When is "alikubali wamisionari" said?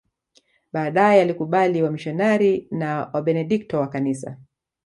1.21-2.67